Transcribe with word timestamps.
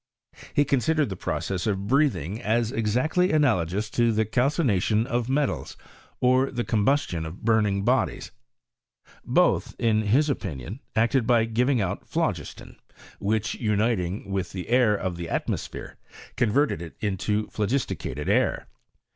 He 0.55 0.65
considered 0.65 1.09
the 1.09 1.15
process 1.15 1.67
of 1.67 1.85
breathing 1.85 2.41
as 2.41 2.71
exactly 2.71 3.31
analogous 3.31 3.87
to 3.91 4.11
the 4.11 4.25
calcination 4.25 5.05
of 5.05 5.29
metals, 5.29 5.77
or 6.19 6.49
the 6.49 6.63
coio 6.63 6.83
bustion 6.83 7.23
of 7.23 7.43
burning 7.45 7.83
bodies. 7.85 8.31
Both, 9.23 9.75
in 9.77 10.01
his 10.07 10.27
opinion 10.27 10.79
acted 10.95 11.27
by 11.27 11.45
giving 11.45 11.81
out 11.81 12.07
phlogiston; 12.09 12.77
which, 13.19 13.53
uniting 13.53 14.23
witb 14.23 14.23
PI100RES3 14.23 14.25
or 14.25 14.25
CQEMISTRT 14.25 14.25
IN 14.25 14.31
1 14.31 14.43
the 14.63 14.69
air 14.69 14.95
of 14.95 15.17
tlie 15.17 15.31
atmosphere, 15.31 15.97
converted 16.35 16.81
it 16.81 16.97
into 16.99 17.45
phlo 17.49 17.67
gisticated 17.67 18.27
air. 18.27 18.67